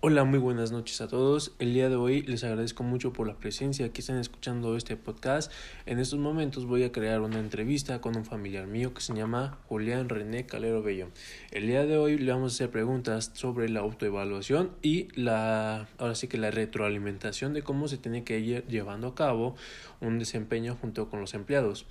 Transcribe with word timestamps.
Hola, 0.00 0.22
muy 0.22 0.38
buenas 0.38 0.70
noches 0.70 1.00
a 1.00 1.08
todos. 1.08 1.50
El 1.58 1.74
día 1.74 1.88
de 1.88 1.96
hoy 1.96 2.22
les 2.22 2.44
agradezco 2.44 2.84
mucho 2.84 3.12
por 3.12 3.26
la 3.26 3.34
presencia 3.34 3.92
que 3.92 4.00
están 4.00 4.18
escuchando 4.18 4.76
este 4.76 4.96
podcast. 4.96 5.50
En 5.86 5.98
estos 5.98 6.20
momentos 6.20 6.66
voy 6.66 6.84
a 6.84 6.92
crear 6.92 7.20
una 7.20 7.40
entrevista 7.40 8.00
con 8.00 8.16
un 8.16 8.24
familiar 8.24 8.68
mío 8.68 8.94
que 8.94 9.00
se 9.00 9.12
llama 9.12 9.58
Julián 9.66 10.08
René 10.08 10.46
Calero 10.46 10.84
Bello. 10.84 11.08
El 11.50 11.66
día 11.66 11.84
de 11.84 11.98
hoy 11.98 12.16
le 12.16 12.30
vamos 12.30 12.52
a 12.52 12.54
hacer 12.54 12.70
preguntas 12.70 13.32
sobre 13.34 13.68
la 13.68 13.80
autoevaluación 13.80 14.70
y 14.82 15.08
la 15.20 15.88
ahora 15.98 16.14
sí 16.14 16.28
que 16.28 16.38
la 16.38 16.52
retroalimentación 16.52 17.52
de 17.52 17.62
cómo 17.62 17.88
se 17.88 17.98
tiene 17.98 18.22
que 18.22 18.38
ir 18.38 18.64
llevando 18.68 19.08
a 19.08 19.14
cabo 19.16 19.56
un 20.00 20.20
desempeño 20.20 20.76
junto 20.80 21.10
con 21.10 21.20
los 21.20 21.34
empleados. 21.34 21.86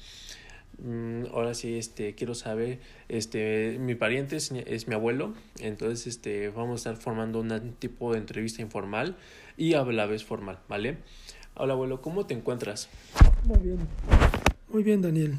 Mm, 0.80 1.26
ahora 1.34 1.56
sí, 1.56 1.76
este, 1.76 2.14
quiero 2.14 2.36
saber, 2.36 2.80
este, 3.10 3.78
mi 3.80 3.96
pariente 3.96 4.36
es, 4.36 4.52
es, 4.52 4.88
mi 4.88 4.94
abuelo, 4.94 5.34
entonces, 5.60 6.06
este, 6.06 6.50
vamos 6.50 6.86
a 6.86 6.92
estar 6.92 7.04
formando 7.04 7.40
un 7.40 7.74
tipo 7.80 8.14
de 8.14 8.20
entrevista 8.20 8.62
informal 8.62 9.16
y 9.58 9.74
a 9.74 9.84
la 9.84 10.06
vez 10.06 10.24
formal, 10.24 10.60
¿vale? 10.70 10.98
Hola, 11.56 11.74
abuelo, 11.74 12.02
¿cómo 12.02 12.28
te 12.28 12.36
encuentras? 12.36 12.90
Muy 13.44 13.58
bien, 13.60 13.80
muy 14.70 14.84
bien, 14.84 15.02
Daniel. 15.02 15.36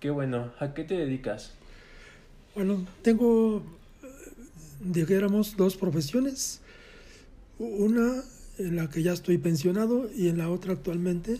Qué 0.00 0.08
bueno, 0.08 0.52
¿a 0.58 0.72
qué 0.72 0.84
te 0.84 0.94
dedicas? 0.94 1.52
Bueno, 2.54 2.86
tengo, 3.02 3.62
dijéramos, 4.80 5.58
dos 5.58 5.76
profesiones, 5.76 6.62
una 7.58 8.22
en 8.56 8.76
la 8.76 8.88
que 8.88 9.02
ya 9.02 9.12
estoy 9.12 9.36
pensionado 9.36 10.10
y 10.16 10.28
en 10.28 10.38
la 10.38 10.48
otra 10.48 10.72
actualmente 10.72 11.38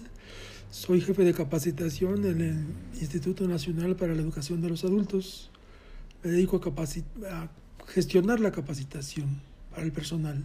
soy 0.70 1.01
jefe 1.01 1.24
de 1.24 1.34
capacitación 1.34 2.24
en 2.24 2.41
el 2.41 2.65
Instituto 3.01 3.47
Nacional 3.47 3.97
para 3.97 4.15
la 4.15 4.23
Educación 4.23 4.60
de 4.60 4.69
los 4.69 4.84
Adultos. 4.84 5.51
Me 6.23 6.30
dedico 6.30 6.60
a, 6.65 7.33
a 7.34 7.48
gestionar 7.87 8.41
la 8.41 8.52
capacitación 8.52 9.41
para 9.70 9.83
el 9.83 9.93
personal. 9.93 10.43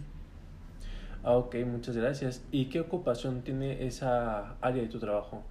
Ah, 1.22 1.36
ok, 1.36 1.56
muchas 1.66 1.96
gracias. 1.96 2.42
¿Y 2.50 2.66
qué 2.66 2.80
ocupación 2.80 3.42
tiene 3.42 3.86
esa 3.86 4.56
área 4.60 4.82
de 4.82 4.88
tu 4.88 4.98
trabajo? 4.98 5.44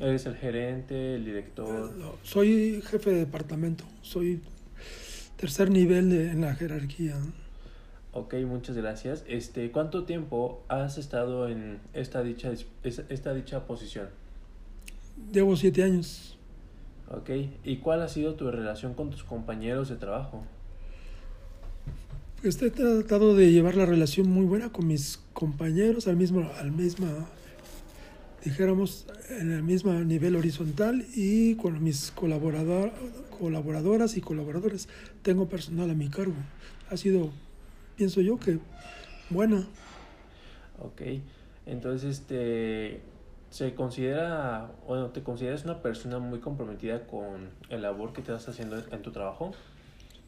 ¿Eres 0.00 0.26
el 0.26 0.36
gerente, 0.36 1.14
el 1.14 1.24
director? 1.24 1.92
soy 2.24 2.82
jefe 2.84 3.10
de 3.10 3.18
departamento, 3.20 3.84
soy 4.02 4.40
tercer 5.36 5.70
nivel 5.70 6.12
en 6.12 6.40
la 6.40 6.54
jerarquía. 6.54 7.16
Ok, 8.16 8.34
muchas 8.46 8.76
gracias. 8.76 9.24
Este, 9.26 9.72
¿Cuánto 9.72 10.04
tiempo 10.04 10.62
has 10.68 10.98
estado 10.98 11.48
en 11.48 11.80
esta 11.94 12.22
dicha, 12.22 12.52
esta 12.84 13.34
dicha 13.34 13.66
posición? 13.66 14.06
Llevo 15.32 15.56
siete 15.56 15.82
años. 15.82 16.38
Ok, 17.10 17.30
¿y 17.64 17.78
cuál 17.78 18.02
ha 18.02 18.08
sido 18.08 18.34
tu 18.34 18.48
relación 18.52 18.94
con 18.94 19.10
tus 19.10 19.24
compañeros 19.24 19.88
de 19.88 19.96
trabajo? 19.96 20.44
Pues 22.40 22.62
he 22.62 22.70
tratado 22.70 23.34
de 23.34 23.50
llevar 23.50 23.74
la 23.74 23.84
relación 23.84 24.30
muy 24.30 24.46
buena 24.46 24.70
con 24.70 24.86
mis 24.86 25.18
compañeros 25.32 26.06
al 26.06 26.14
mismo, 26.14 26.48
al 26.60 26.70
mismo, 26.70 27.08
dijéramos, 28.44 29.08
en 29.28 29.50
el 29.50 29.64
mismo 29.64 29.92
nivel 29.92 30.36
horizontal 30.36 31.04
y 31.16 31.56
con 31.56 31.82
mis 31.82 32.12
colaborador, 32.12 32.92
colaboradoras 33.40 34.16
y 34.16 34.20
colaboradores. 34.20 34.88
Tengo 35.22 35.48
personal 35.48 35.90
a 35.90 35.94
mi 35.94 36.08
cargo. 36.10 36.36
Ha 36.90 36.96
sido 36.96 37.32
pienso 37.96 38.20
yo 38.20 38.38
que 38.38 38.58
buena. 39.30 39.66
Ok, 40.78 41.02
entonces 41.66 42.18
este, 42.18 43.00
se 43.50 43.74
considera, 43.74 44.72
bueno, 44.86 45.10
¿te 45.10 45.22
consideras 45.22 45.64
una 45.64 45.80
persona 45.80 46.18
muy 46.18 46.40
comprometida 46.40 47.06
con 47.06 47.50
el 47.68 47.82
labor 47.82 48.12
que 48.12 48.22
te 48.22 48.32
estás 48.32 48.48
haciendo 48.48 48.76
en 48.90 49.02
tu 49.02 49.12
trabajo? 49.12 49.52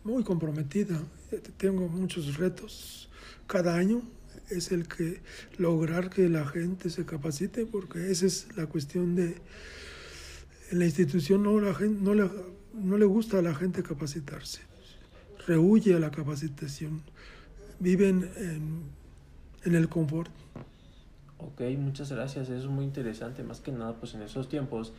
Muy 0.04 0.22
comprometida, 0.22 1.00
tengo 1.56 1.88
muchos 1.88 2.36
retos 2.36 3.10
cada 3.48 3.74
año, 3.74 4.02
es 4.50 4.70
el 4.70 4.86
que 4.86 5.20
lograr 5.58 6.10
que 6.10 6.28
la 6.28 6.46
gente 6.46 6.90
se 6.90 7.04
capacite, 7.04 7.66
porque 7.66 8.12
esa 8.12 8.26
es 8.26 8.56
la 8.56 8.66
cuestión 8.66 9.16
de, 9.16 9.36
en 10.70 10.78
la 10.78 10.84
institución 10.84 11.42
no, 11.42 11.60
la 11.60 11.74
gente, 11.74 12.00
no, 12.00 12.14
le, 12.14 12.30
no 12.74 12.96
le 12.96 13.04
gusta 13.04 13.40
a 13.40 13.42
la 13.42 13.54
gente 13.54 13.82
capacitarse, 13.82 14.60
rehuye 15.46 15.94
a 15.94 15.98
la 15.98 16.12
capacitación 16.12 17.02
viven 17.78 18.30
en, 19.64 19.74
el 19.74 19.88
confort. 19.88 20.30
Ok, 21.38 21.60
muchas 21.78 22.10
gracias, 22.12 22.48
eso 22.48 22.64
es 22.64 22.66
muy 22.66 22.84
interesante, 22.84 23.42
más 23.42 23.60
que 23.60 23.72
nada 23.72 23.94
pues 23.94 24.14
en 24.14 24.22
esos 24.22 24.48
tiempos, 24.48 24.92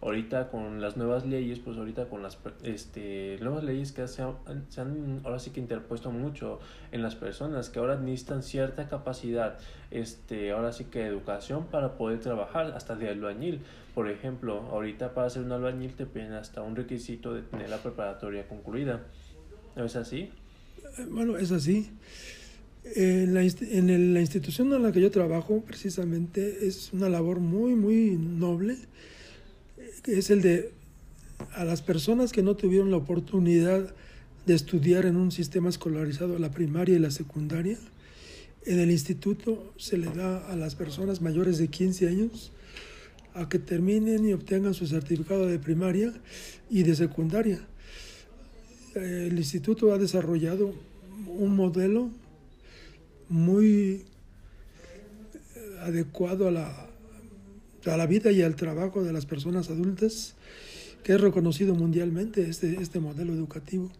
ahorita 0.00 0.48
con 0.48 0.80
las 0.80 0.96
nuevas 0.96 1.26
leyes, 1.26 1.58
pues 1.58 1.76
ahorita 1.76 2.08
con 2.08 2.22
las 2.22 2.38
este, 2.62 3.38
nuevas 3.40 3.62
leyes 3.62 3.92
que 3.92 4.06
se 4.08 4.22
han, 4.22 4.36
se 4.68 4.80
han 4.80 5.20
ahora 5.24 5.38
sí 5.38 5.50
que 5.50 5.60
interpuesto 5.60 6.10
mucho 6.10 6.60
en 6.92 7.02
las 7.02 7.14
personas, 7.14 7.68
que 7.68 7.78
ahora 7.78 7.96
necesitan 7.96 8.42
cierta 8.42 8.88
capacidad, 8.88 9.58
este, 9.90 10.52
ahora 10.52 10.72
sí 10.72 10.84
que 10.84 11.04
educación 11.04 11.66
para 11.66 11.96
poder 11.96 12.20
trabajar, 12.20 12.72
hasta 12.74 12.96
de 12.96 13.10
albañil, 13.10 13.60
por 13.94 14.08
ejemplo, 14.08 14.62
ahorita 14.70 15.12
para 15.12 15.28
ser 15.28 15.42
un 15.42 15.52
albañil 15.52 15.94
te 15.94 16.06
piden 16.06 16.32
hasta 16.32 16.62
un 16.62 16.74
requisito 16.74 17.34
de 17.34 17.42
tener 17.42 17.68
la 17.68 17.78
preparatoria 17.78 18.48
concluida, 18.48 19.02
¿no 19.76 19.84
es 19.84 19.94
así? 19.96 20.32
Bueno, 21.10 21.38
es 21.38 21.52
así. 21.52 21.90
En 22.94 23.32
la, 23.32 23.42
en 23.42 24.14
la 24.14 24.20
institución 24.20 24.72
en 24.72 24.82
la 24.82 24.92
que 24.92 25.00
yo 25.00 25.10
trabajo, 25.10 25.62
precisamente, 25.64 26.66
es 26.66 26.92
una 26.92 27.08
labor 27.08 27.40
muy, 27.40 27.74
muy 27.74 28.16
noble, 28.16 28.76
que 30.02 30.18
es 30.18 30.30
el 30.30 30.42
de 30.42 30.72
a 31.54 31.64
las 31.64 31.82
personas 31.82 32.32
que 32.32 32.42
no 32.42 32.56
tuvieron 32.56 32.90
la 32.90 32.98
oportunidad 32.98 33.94
de 34.46 34.54
estudiar 34.54 35.06
en 35.06 35.16
un 35.16 35.32
sistema 35.32 35.68
escolarizado, 35.68 36.38
la 36.38 36.50
primaria 36.50 36.96
y 36.96 36.98
la 36.98 37.10
secundaria, 37.10 37.78
en 38.64 38.78
el 38.78 38.90
instituto 38.90 39.72
se 39.76 39.98
le 39.98 40.08
da 40.08 40.46
a 40.48 40.56
las 40.56 40.74
personas 40.74 41.20
mayores 41.20 41.58
de 41.58 41.68
15 41.68 42.08
años 42.08 42.52
a 43.34 43.48
que 43.48 43.58
terminen 43.58 44.28
y 44.28 44.32
obtengan 44.32 44.74
su 44.74 44.86
certificado 44.86 45.46
de 45.46 45.58
primaria 45.58 46.12
y 46.70 46.82
de 46.82 46.94
secundaria 46.94 47.66
el 48.94 49.38
instituto 49.38 49.92
ha 49.92 49.98
desarrollado 49.98 50.74
un 51.26 51.56
modelo 51.56 52.10
muy 53.28 54.04
adecuado 55.80 56.48
a 56.48 56.50
la, 56.50 56.86
a 57.86 57.96
la 57.96 58.06
vida 58.06 58.30
y 58.30 58.42
al 58.42 58.56
trabajo 58.56 59.02
de 59.02 59.12
las 59.12 59.26
personas 59.26 59.70
adultas, 59.70 60.34
que 61.02 61.14
es 61.14 61.20
reconocido 61.20 61.74
mundialmente 61.74 62.48
este, 62.48 62.80
este 62.80 63.00
modelo 63.00 63.32
educativo. 63.32 63.90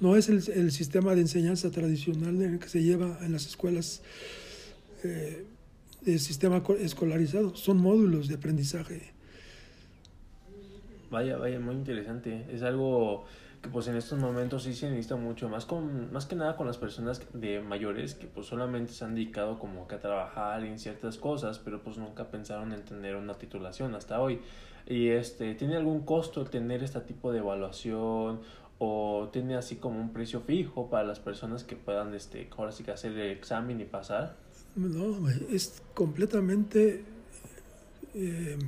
No 0.00 0.16
es 0.16 0.28
el, 0.28 0.42
el 0.54 0.72
sistema 0.72 1.14
de 1.14 1.22
enseñanza 1.22 1.70
tradicional 1.70 2.36
en 2.42 2.54
el 2.54 2.58
que 2.58 2.68
se 2.68 2.82
lleva 2.82 3.18
en 3.22 3.32
las 3.32 3.46
escuelas 3.46 4.02
eh, 5.04 5.46
de 6.02 6.18
sistema 6.18 6.62
escolarizado, 6.78 7.56
son 7.56 7.78
módulos 7.78 8.28
de 8.28 8.34
aprendizaje. 8.36 9.12
Vaya, 11.10 11.36
vaya, 11.36 11.58
muy 11.58 11.74
interesante. 11.74 12.44
Es 12.52 12.62
algo 12.62 13.24
pues 13.72 13.88
en 13.88 13.96
estos 13.96 14.18
momentos 14.18 14.64
sí 14.64 14.74
se 14.74 14.88
necesita 14.90 15.16
mucho 15.16 15.48
más 15.48 15.64
con 15.66 16.12
más 16.12 16.26
que 16.26 16.36
nada 16.36 16.56
con 16.56 16.66
las 16.66 16.78
personas 16.78 17.20
de 17.32 17.60
mayores 17.60 18.14
que 18.14 18.26
pues 18.26 18.46
solamente 18.46 18.92
se 18.92 19.04
han 19.04 19.14
dedicado 19.14 19.58
como 19.58 19.86
que 19.88 19.94
a 19.96 20.00
trabajar 20.00 20.64
en 20.64 20.78
ciertas 20.78 21.16
cosas 21.18 21.58
pero 21.58 21.82
pues 21.82 21.98
nunca 21.98 22.30
pensaron 22.30 22.72
en 22.72 22.84
tener 22.84 23.16
una 23.16 23.34
titulación 23.34 23.94
hasta 23.94 24.20
hoy. 24.20 24.40
Y 24.88 25.08
este 25.08 25.54
tiene 25.54 25.76
algún 25.76 26.04
costo 26.04 26.44
tener 26.44 26.82
este 26.84 27.00
tipo 27.00 27.32
de 27.32 27.38
evaluación 27.38 28.40
o 28.78 29.28
tiene 29.32 29.56
así 29.56 29.76
como 29.76 30.00
un 30.00 30.12
precio 30.12 30.40
fijo 30.42 30.88
para 30.88 31.04
las 31.04 31.18
personas 31.18 31.64
que 31.64 31.76
puedan 31.76 32.14
este 32.14 32.48
ahora 32.56 32.72
sí 32.72 32.84
que 32.84 32.92
hacer 32.92 33.12
el 33.12 33.30
examen 33.30 33.80
y 33.80 33.84
pasar 33.84 34.36
no 34.76 35.28
es 35.50 35.82
completamente 35.94 37.02
eh, 38.14 38.58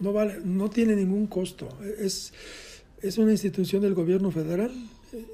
no 0.00 0.12
vale 0.12 0.40
no 0.44 0.70
tiene 0.70 0.96
ningún 0.96 1.26
costo. 1.26 1.68
Es 1.98 2.32
es 3.04 3.18
una 3.18 3.32
institución 3.32 3.82
del 3.82 3.92
gobierno 3.92 4.30
federal 4.30 4.70
eh, 5.12 5.26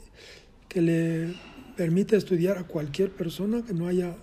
que 0.69 0.81
le 0.83 1.35
permite 1.77 2.17
estudiar 2.17 2.59
a 2.59 2.65
cualquier 2.65 3.13
persona 3.13 3.63
que 3.65 3.75
no 3.75 3.87
haya 3.87 4.17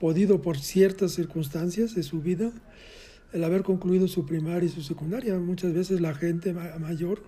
podido 0.00 0.40
por 0.40 0.58
ciertas 0.58 1.12
circunstancias 1.12 1.94
de 1.94 2.02
su 2.02 2.22
vida 2.22 2.50
el 3.34 3.44
haber 3.44 3.62
concluido 3.62 4.08
su 4.08 4.24
primaria 4.24 4.66
y 4.66 4.72
su 4.72 4.82
secundaria. 4.82 5.36
Muchas 5.38 5.74
veces 5.74 6.00
la 6.00 6.14
gente 6.14 6.54
mayor, 6.54 7.22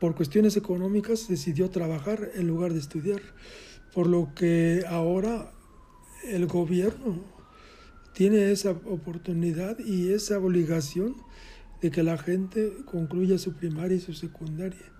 por 0.00 0.16
cuestiones 0.16 0.56
económicas, 0.56 1.28
decidió 1.28 1.70
trabajar 1.70 2.32
en 2.34 2.48
lugar 2.48 2.72
de 2.72 2.80
estudiar, 2.80 3.22
por 3.94 4.08
lo 4.08 4.34
que 4.34 4.84
ahora 4.88 5.52
el 6.24 6.46
gobierno 6.48 7.24
tiene 8.12 8.50
esa 8.50 8.72
oportunidad 8.72 9.78
y 9.78 10.12
esa 10.12 10.38
obligación 10.38 11.14
de 11.82 11.90
que 11.90 12.02
la 12.02 12.16
gente 12.16 12.72
concluya 12.86 13.36
su 13.38 13.54
primaria 13.54 13.96
y 13.96 14.00
su 14.00 14.14
secundaria. 14.14 14.92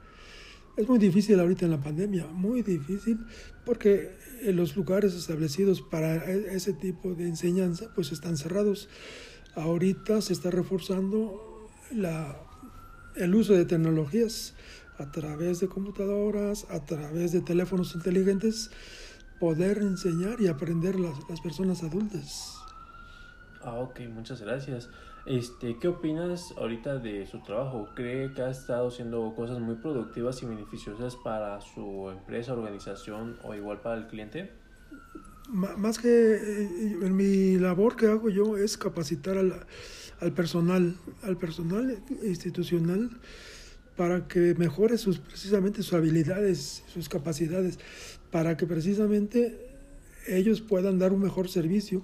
Es 0.76 0.88
muy 0.88 0.99
difícil 0.99 1.38
ahorita 1.38 1.64
en 1.64 1.70
la 1.70 1.81
pandemia, 1.81 2.26
muy 2.26 2.62
difícil, 2.62 3.25
porque 3.64 4.17
los 4.52 4.75
lugares 4.76 5.14
establecidos 5.14 5.81
para 5.81 6.17
e-, 6.17 6.55
ese 6.55 6.73
tipo 6.73 7.14
de 7.14 7.29
enseñanza 7.29 7.87
pues 7.94 8.11
están 8.11 8.37
cerrados. 8.37 8.88
Ahorita 9.55 10.20
se 10.20 10.32
está 10.32 10.50
reforzando 10.50 11.69
la, 11.93 12.37
el 13.17 13.34
uso 13.34 13.52
de 13.52 13.64
tecnologías 13.64 14.55
a 14.99 15.11
través 15.12 15.61
de 15.61 15.69
computadoras, 15.69 16.67
a 16.69 16.84
través 16.84 17.32
de 17.32 17.43
teléfonos 17.43 17.94
inteligentes, 17.94 18.70
poder 19.38 19.79
enseñar 19.79 20.40
y 20.40 20.49
aprender 20.49 20.99
las, 20.99 21.14
las 21.29 21.40
personas 21.40 21.82
adultas. 21.82 22.56
Ah, 23.62 23.75
ok, 23.75 24.00
muchas 24.12 24.40
gracias. 24.40 24.88
Este, 25.24 25.78
¿Qué 25.78 25.86
opinas 25.86 26.52
ahorita 26.56 26.98
de 26.98 27.26
su 27.26 27.40
trabajo? 27.42 27.88
¿Cree 27.94 28.32
que 28.34 28.42
ha 28.42 28.50
estado 28.50 28.88
haciendo 28.88 29.32
cosas 29.36 29.60
muy 29.60 29.76
productivas 29.76 30.42
y 30.42 30.46
beneficiosas 30.46 31.14
para 31.14 31.60
su 31.60 32.10
empresa, 32.10 32.52
organización 32.52 33.38
o 33.44 33.54
igual 33.54 33.80
para 33.80 33.98
el 33.98 34.08
cliente? 34.08 34.50
Más 35.48 35.98
que 35.98 36.08
eh, 36.08 36.98
en 37.02 37.14
mi 37.14 37.56
labor 37.56 37.94
que 37.94 38.06
hago 38.06 38.30
yo 38.30 38.56
es 38.56 38.76
capacitar 38.76 39.38
al, 39.38 39.64
al 40.20 40.32
personal, 40.32 40.96
al 41.22 41.36
personal 41.36 42.02
institucional 42.24 43.10
para 43.96 44.26
que 44.26 44.54
mejore 44.56 44.98
sus, 44.98 45.19
precisamente 45.19 45.82
sus 45.82 45.92
habilidades, 45.92 46.82
sus 46.88 47.08
capacidades, 47.08 47.78
para 48.32 48.56
que 48.56 48.66
precisamente 48.66 49.69
ellos 50.26 50.60
puedan 50.60 50.98
dar 50.98 51.12
un 51.12 51.22
mejor 51.22 51.48
servicio 51.48 52.02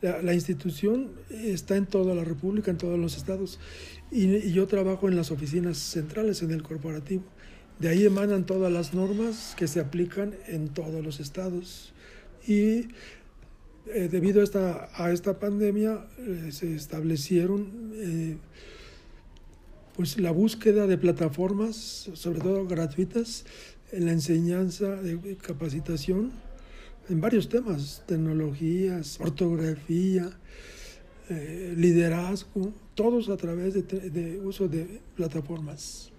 la, 0.00 0.34
institución 0.34 1.10
está 1.30 1.76
en 1.76 1.86
toda 1.86 2.14
la 2.14 2.24
República, 2.24 2.70
en 2.70 2.78
todos 2.78 2.98
los 2.98 3.16
estados, 3.16 3.58
y, 4.10 4.50
yo 4.52 4.66
trabajo 4.66 5.08
en 5.08 5.16
las 5.16 5.30
oficinas 5.30 5.78
centrales, 5.78 6.42
en 6.42 6.50
el 6.50 6.62
corporativo. 6.62 7.24
De 7.78 7.88
ahí 7.88 8.04
emanan 8.04 8.44
todas 8.44 8.72
las 8.72 8.94
normas 8.94 9.54
que 9.56 9.66
se 9.66 9.80
aplican 9.80 10.34
en 10.46 10.68
todos 10.68 11.02
los 11.04 11.20
estados. 11.20 11.92
Y 12.46 12.88
eh, 13.86 14.08
debido 14.10 14.40
a 14.40 14.44
esta, 14.44 14.90
a 14.94 15.10
esta 15.12 15.38
pandemia 15.38 16.06
eh, 16.18 16.50
se 16.52 16.74
establecieron 16.74 17.92
eh, 17.94 18.36
pues 19.96 20.18
la 20.18 20.30
búsqueda 20.30 20.86
de 20.86 20.98
plataformas, 20.98 22.10
sobre 22.14 22.40
todo 22.40 22.66
gratuitas, 22.66 23.44
en 23.92 24.06
la 24.06 24.12
enseñanza 24.12 24.96
de 24.96 25.36
capacitación 25.36 26.32
en 27.10 27.20
varios 27.20 27.48
temas, 27.48 28.02
tecnologías, 28.06 29.20
ortografía, 29.20 30.30
eh, 31.28 31.74
liderazgo, 31.76 32.72
todos 32.94 33.28
a 33.28 33.36
través 33.36 33.74
de, 33.74 33.82
de, 33.82 34.40
uso 34.40 34.68
de 34.68 35.00
plataformas. 35.16 36.10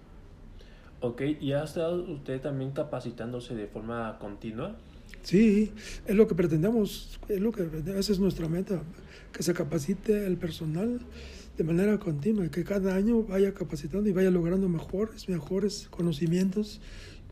Ok, 1.00 1.22
¿y 1.40 1.52
ha 1.52 1.64
estado 1.64 2.04
usted 2.12 2.40
también 2.40 2.72
capacitándose 2.72 3.54
de 3.54 3.66
forma 3.66 4.18
continua? 4.20 4.76
Sí, 5.22 5.72
es 6.06 6.14
lo 6.14 6.26
que 6.26 6.34
pretendemos, 6.34 7.18
es 7.28 7.40
lo 7.40 7.52
que 7.52 7.68
esa 7.96 8.12
es 8.12 8.18
nuestra 8.18 8.48
meta, 8.48 8.82
que 9.32 9.42
se 9.42 9.54
capacite 9.54 10.26
el 10.26 10.36
personal 10.36 11.00
de 11.56 11.64
manera 11.64 11.98
continua, 11.98 12.48
que 12.48 12.64
cada 12.64 12.94
año 12.94 13.22
vaya 13.22 13.52
capacitando 13.54 14.08
y 14.08 14.12
vaya 14.12 14.30
logrando 14.30 14.68
mejores, 14.68 15.28
mejores 15.28 15.88
conocimientos, 15.90 16.80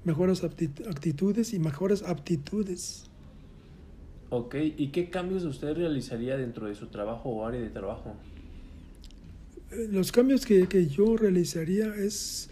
mejores 0.05 0.45
actitudes 0.45 1.53
y 1.53 1.59
mejores 1.59 2.03
aptitudes. 2.03 3.10
Ok, 4.31 4.55
¿y 4.77 4.89
qué 4.93 5.11
cambios 5.11 5.43
usted 5.43 5.75
realizaría 5.75 6.37
dentro 6.37 6.69
de 6.69 6.77
su 6.77 6.87
trabajo 6.87 7.31
o 7.31 7.45
área 7.45 7.61
de 7.61 7.69
trabajo? 7.69 8.15
Eh, 9.73 9.89
los 9.91 10.13
cambios 10.13 10.47
que, 10.47 10.69
que 10.69 10.87
yo 10.87 11.17
realizaría 11.17 11.95
es 11.97 12.49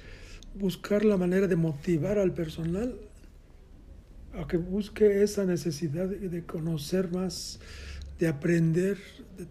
buscar 0.54 1.04
la 1.04 1.16
manera 1.16 1.46
de 1.46 1.54
motivar 1.54 2.18
al 2.18 2.34
personal 2.34 2.96
a 4.34 4.46
que 4.46 4.56
busque 4.56 5.22
esa 5.22 5.44
necesidad 5.44 6.08
de, 6.08 6.44
conocer 6.44 7.12
más, 7.12 7.60
de 8.18 8.28
aprender, 8.28 8.98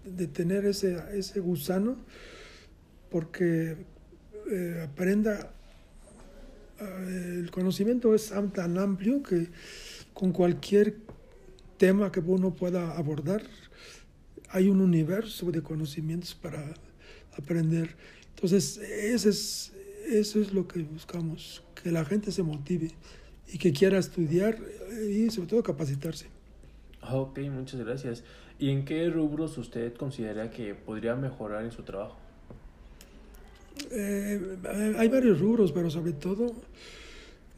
de, 0.05 0.27
tener 0.27 0.65
ese, 0.65 0.97
ese 1.13 1.39
gusano, 1.39 1.97
porque 3.09 3.77
eh, 4.51 4.85
aprenda, 4.85 5.53
eh, 6.79 7.39
el 7.39 7.51
conocimiento 7.51 8.13
es 8.13 8.33
tan 8.53 8.77
amplio 8.77 9.23
que 9.23 9.47
con 10.13 10.31
cualquier 10.31 11.06
tema 11.77 12.11
que 12.11 12.19
uno 12.19 12.53
pueda 12.53 12.97
abordar, 12.97 13.43
hay 14.49 14.69
un 14.69 14.81
universo 14.81 15.51
de 15.51 15.61
conocimientos 15.61 16.33
para 16.35 16.73
aprender. 17.37 17.95
Entonces, 18.35 18.77
ese 18.77 19.29
es, 19.29 19.73
eso 20.07 20.39
es 20.39 20.53
lo 20.53 20.67
que 20.67 20.79
buscamos, 20.83 21.63
que 21.81 21.91
la 21.91 22.05
gente 22.05 22.31
se 22.31 22.43
motive 22.43 22.91
y 23.51 23.57
que 23.57 23.73
quiera 23.73 23.97
estudiar 23.97 24.57
y 25.09 25.29
sobre 25.29 25.47
todo 25.47 25.63
capacitarse. 25.63 26.27
Ah, 27.01 27.15
ok, 27.15 27.39
muchas 27.51 27.79
gracias. 27.79 28.23
¿Y 28.59 28.69
en 28.69 28.85
qué 28.85 29.09
rubros 29.09 29.57
usted 29.57 29.93
considera 29.95 30.49
que 30.49 30.73
podría 30.73 31.15
mejorar 31.15 31.63
en 31.63 31.71
su 31.71 31.83
trabajo? 31.83 32.17
Eh, 33.91 34.57
hay 34.97 35.07
varios 35.07 35.39
rubros, 35.39 35.71
pero 35.71 35.89
sobre 35.89 36.13
todo 36.13 36.55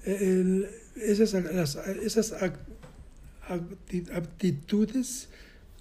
el, 0.06 0.68
esas, 0.96 1.34
las, 1.34 1.76
esas 1.76 2.36
aptitudes 3.50 5.30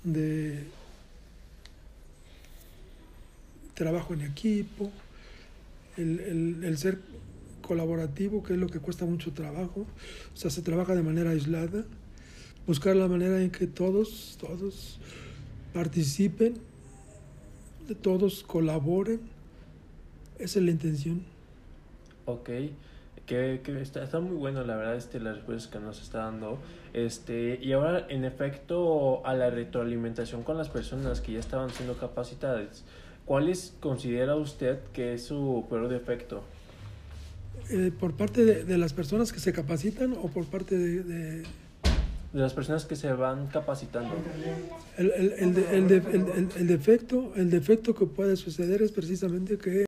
de 0.04 0.64
trabajo 3.74 4.14
en 4.14 4.22
equipo, 4.22 4.90
el, 5.96 6.76
ser 6.78 6.98
colaborativo, 7.62 8.42
que 8.42 8.54
es 8.54 8.58
lo 8.58 8.68
que 8.68 8.80
cuesta 8.80 9.04
mucho 9.04 9.32
trabajo, 9.32 9.86
o 10.34 10.36
sea, 10.36 10.50
se 10.50 10.62
trabaja 10.62 10.94
de 10.94 11.02
manera 11.02 11.30
aislada, 11.30 11.84
buscar 12.66 12.96
la 12.96 13.08
manera 13.08 13.40
en 13.40 13.50
que 13.50 13.66
todos, 13.66 14.36
todos 14.40 14.98
participen, 15.72 16.54
todos 18.00 18.42
colaboren, 18.42 19.20
esa 20.38 20.58
es 20.58 20.64
la 20.64 20.70
intención. 20.70 21.22
Ok. 22.26 22.50
Que, 23.28 23.60
que 23.62 23.80
está, 23.82 24.02
está, 24.02 24.20
muy 24.20 24.36
bueno, 24.36 24.64
la 24.64 24.74
verdad, 24.74 24.96
este, 24.96 25.20
las 25.20 25.36
respuestas 25.36 25.70
que 25.70 25.78
nos 25.78 26.00
está 26.00 26.20
dando. 26.20 26.58
Este, 26.94 27.58
y 27.62 27.72
ahora, 27.72 28.06
en 28.08 28.24
efecto, 28.24 29.24
a 29.26 29.34
la 29.34 29.50
retroalimentación 29.50 30.42
con 30.42 30.56
las 30.56 30.70
personas 30.70 31.20
que 31.20 31.32
ya 31.32 31.38
estaban 31.38 31.68
siendo 31.68 31.98
capacitadas, 31.98 32.84
¿cuáles 33.26 33.74
considera 33.80 34.34
usted 34.34 34.78
que 34.94 35.12
es 35.12 35.24
su 35.26 35.66
peor 35.68 35.88
defecto? 35.88 36.42
Eh, 37.70 37.92
¿Por 38.00 38.14
parte 38.14 38.46
de, 38.46 38.64
de, 38.64 38.78
las 38.78 38.94
personas 38.94 39.30
que 39.30 39.40
se 39.40 39.52
capacitan 39.52 40.14
o 40.14 40.28
por 40.28 40.46
parte 40.46 40.78
de, 40.78 41.02
de... 41.02 41.42
de 41.42 41.44
las 42.32 42.54
personas 42.54 42.86
que 42.86 42.96
se 42.96 43.12
van 43.12 43.48
capacitando. 43.48 44.14
El, 44.96 45.10
el, 45.10 45.32
el, 45.32 45.92
el, 46.56 46.66
defecto, 46.66 47.32
el 47.36 47.50
defecto 47.50 47.94
que 47.94 48.06
puede 48.06 48.36
suceder 48.36 48.80
es 48.80 48.90
precisamente 48.90 49.58
que 49.58 49.87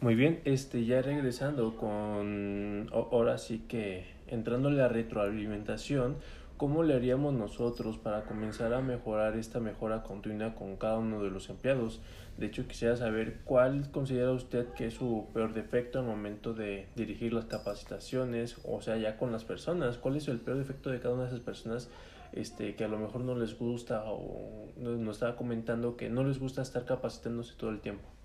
muy 0.00 0.14
bien, 0.14 0.40
este 0.44 0.84
ya 0.84 1.00
regresando 1.00 1.76
con 1.76 2.88
ahora 2.92 3.38
sí 3.38 3.64
que 3.66 4.04
entrando 4.26 4.68
en 4.68 4.76
la 4.76 4.88
retroalimentación, 4.88 6.16
¿cómo 6.56 6.82
le 6.82 6.94
haríamos 6.94 7.32
nosotros 7.32 7.96
para 7.96 8.24
comenzar 8.24 8.74
a 8.74 8.82
mejorar 8.82 9.36
esta 9.36 9.58
mejora 9.58 10.02
continua 10.02 10.54
con 10.54 10.76
cada 10.76 10.98
uno 10.98 11.22
de 11.22 11.30
los 11.30 11.48
empleados? 11.48 12.00
De 12.36 12.46
hecho, 12.46 12.68
quisiera 12.68 12.96
saber 12.96 13.38
cuál 13.44 13.90
considera 13.90 14.32
usted 14.32 14.66
que 14.74 14.88
es 14.88 14.94
su 14.94 15.28
peor 15.32 15.54
defecto 15.54 15.98
al 15.98 16.04
momento 16.04 16.52
de 16.52 16.88
dirigir 16.94 17.32
las 17.32 17.46
capacitaciones, 17.46 18.56
o 18.64 18.82
sea, 18.82 18.98
ya 18.98 19.16
con 19.16 19.32
las 19.32 19.44
personas. 19.44 19.96
¿Cuál 19.96 20.16
es 20.16 20.28
el 20.28 20.40
peor 20.40 20.58
defecto 20.58 20.90
de 20.90 21.00
cada 21.00 21.14
una 21.14 21.22
de 21.22 21.30
esas 21.30 21.40
personas 21.40 21.88
este, 22.32 22.74
que 22.74 22.84
a 22.84 22.88
lo 22.88 22.98
mejor 22.98 23.22
no 23.22 23.34
les 23.34 23.58
gusta 23.58 24.04
o 24.06 24.68
nos 24.76 25.16
estaba 25.16 25.36
comentando 25.36 25.96
que 25.96 26.10
no 26.10 26.24
les 26.24 26.38
gusta 26.38 26.60
estar 26.60 26.84
capacitándose 26.84 27.54
todo 27.56 27.70
el 27.70 27.80
tiempo? 27.80 28.15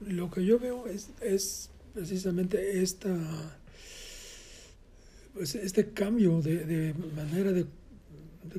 Lo 0.00 0.30
que 0.30 0.44
yo 0.44 0.58
veo 0.58 0.86
es, 0.86 1.10
es 1.22 1.70
precisamente 1.94 2.82
esta, 2.82 3.16
pues 5.34 5.54
este 5.54 5.90
cambio 5.92 6.42
de, 6.42 6.64
de 6.64 6.94
manera 7.14 7.52
de, 7.52 7.66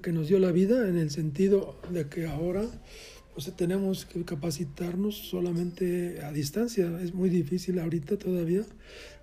que 0.02 0.12
nos 0.12 0.28
dio 0.28 0.40
la 0.40 0.52
vida 0.52 0.88
en 0.88 0.98
el 0.98 1.12
sentido 1.12 1.80
de 1.92 2.08
que 2.08 2.26
ahora 2.26 2.64
pues, 3.34 3.56
tenemos 3.56 4.06
que 4.06 4.26
capacitarnos 4.26 5.16
solamente 5.16 6.22
a 6.24 6.32
distancia. 6.32 7.00
Es 7.02 7.14
muy 7.14 7.30
difícil 7.30 7.80
ahorita 7.80 8.18
todavía 8.18 8.64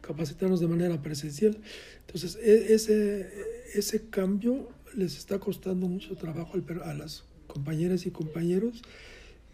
capacitarnos 0.01 0.61
de 0.61 0.69
manera 0.69 1.03
presencial. 1.03 1.59
Entonces, 2.07 2.39
e, 2.41 2.75
ese, 2.75 3.29
ese 3.75 4.09
cambio 4.09 4.69
les 4.95 5.17
está 5.17 5.41
costando 5.41 5.89
mucho 5.89 6.17
trabajo 6.17 6.59
a 6.85 6.95
las 6.95 7.25
compañeras 7.49 8.07
y 8.07 8.13
compañeros 8.13 8.83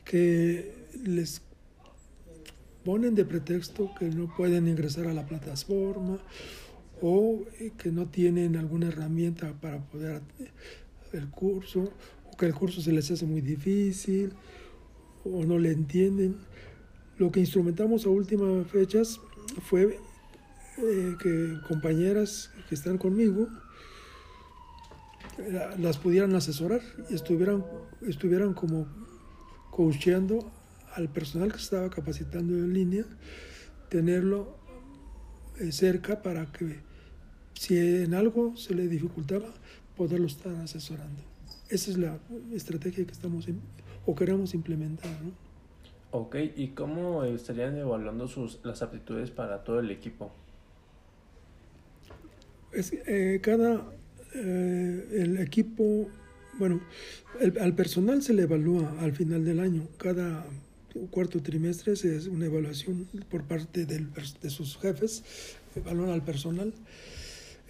que 0.05 0.75
les 1.05 1.41
ponen 2.85 3.15
de 3.15 3.25
pretexto 3.25 3.91
que 3.99 4.09
no 4.11 4.35
pueden 4.37 4.69
ingresar 4.69 5.07
a 5.07 5.15
la 5.15 5.27
plataforma 5.27 6.19
o 7.03 7.45
eh, 7.59 7.73
que 7.77 7.91
no 7.91 8.07
tienen 8.07 8.57
alguna 8.57 8.89
herramienta 8.89 9.53
para 9.61 9.79
poder 9.79 10.23
el 11.13 11.29
curso 11.31 11.93
o 12.33 12.37
que 12.37 12.47
el 12.47 12.55
curso 12.55 12.81
se 12.81 12.93
les 12.93 13.11
hace 13.11 13.27
muy 13.27 13.41
difícil 13.41 14.33
o 15.25 15.45
no 15.45 15.59
le 15.59 15.73
entienden. 15.73 16.37
Lo 17.19 17.31
que 17.31 17.41
instrumentamos 17.41 18.07
a 18.07 18.11
últimas 18.11 18.67
fechas 18.69 19.21
fue 19.63 19.99
eh, 20.79 21.17
que 21.23 21.59
compañeras 21.69 22.51
que 22.69 22.75
están 22.75 22.97
conmigo 22.97 23.49
las 25.79 25.99
pudieran 25.99 26.35
asesorar 26.35 26.81
y 27.09 27.15
estuvieran, 27.15 27.65
estuvieran 28.07 28.55
como 28.55 28.87
coacheando 29.71 30.51
al 30.95 31.09
personal 31.09 31.53
que 31.53 31.59
estaba 31.59 31.91
capacitando 31.91 32.55
en 32.55 32.73
línea, 32.73 33.05
tenerlo 33.89 34.57
eh, 35.59 35.73
cerca 35.73 36.23
para 36.23 36.47
que 36.53 36.81
si 37.55 37.77
en 37.77 38.15
algo 38.15 38.57
se 38.57 38.75
le 38.75 38.89
dificultaba, 38.89 39.53
poderlo 39.97 40.27
estar 40.27 40.55
asesorando. 40.57 41.23
Esa 41.69 41.91
es 41.91 41.99
la 41.99 42.19
estrategia 42.53 43.05
que 43.05 43.13
estamos 43.13 43.47
o 44.07 44.15
queremos 44.15 44.55
implementar. 44.55 45.11
¿no? 45.23 45.33
Ok, 46.13 46.37
¿y 46.57 46.69
cómo 46.69 47.25
estarían 47.25 47.77
evaluando 47.77 48.27
sus, 48.27 48.61
las 48.65 48.83
aptitudes 48.83 49.31
para 49.31 49.63
todo 49.63 49.79
el 49.79 49.91
equipo? 49.91 50.33
Es, 52.73 52.93
eh, 52.93 53.41
cada 53.43 53.85
eh, 54.35 55.09
el 55.13 55.39
equipo, 55.39 56.09
bueno, 56.59 56.81
al 57.61 57.75
personal 57.75 58.23
se 58.23 58.33
le 58.33 58.43
evalúa 58.43 58.95
al 59.01 59.13
final 59.13 59.45
del 59.45 59.61
año. 59.61 59.87
Cada 59.99 60.45
cuarto 61.11 61.43
trimestre 61.43 61.93
es 61.93 62.27
una 62.27 62.47
evaluación 62.47 63.09
por 63.29 63.45
parte 63.45 63.87
del, 63.87 64.09
de 64.43 64.51
sus 64.51 64.77
jefes, 64.77 65.23
evalúan 65.75 66.11
al 66.11 66.23
personal, 66.23 66.73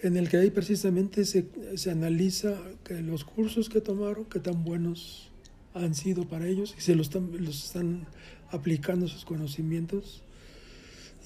en 0.01 0.17
el 0.17 0.29
que 0.29 0.37
ahí 0.37 0.49
precisamente 0.49 1.25
se, 1.25 1.45
se 1.75 1.91
analiza 1.91 2.55
que 2.83 3.01
los 3.01 3.23
cursos 3.23 3.69
que 3.69 3.81
tomaron, 3.81 4.25
qué 4.25 4.39
tan 4.39 4.63
buenos 4.63 5.29
han 5.73 5.95
sido 5.95 6.27
para 6.27 6.47
ellos 6.47 6.75
y 6.77 6.81
se 6.81 6.95
los 6.95 7.07
están, 7.07 7.31
los 7.43 7.65
están 7.65 8.07
aplicando 8.49 9.07
sus 9.07 9.25
conocimientos 9.25 10.23